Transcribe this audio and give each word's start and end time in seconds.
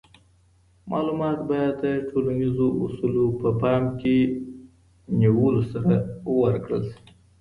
معلومات 0.91 1.37
باید 1.49 1.73
د 1.83 1.85
ټولنیزو 2.09 2.67
اصولو 2.83 3.25
په 3.41 3.49
پام 3.61 3.83
کي 3.99 4.17
نیولو 5.19 5.61
سره 5.71 5.93
ورکړل 6.41 6.81
سي. 6.93 6.99